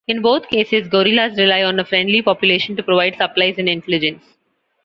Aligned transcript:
In 0.07 0.23
both 0.23 0.49
cases, 0.49 0.87
guerrillas 0.87 1.37
rely 1.37 1.61
on 1.61 1.79
a 1.79 1.85
friendly 1.85 2.23
population 2.23 2.75
to 2.75 2.81
provide 2.81 3.17
supplies 3.17 3.59
and 3.59 3.69
intelligence. 3.69 4.23